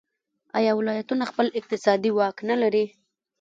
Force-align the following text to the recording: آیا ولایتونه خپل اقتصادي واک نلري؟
آیا 0.57 0.71
ولایتونه 0.79 1.23
خپل 1.31 1.47
اقتصادي 1.59 2.11
واک 2.17 2.37
نلري؟ 2.49 2.85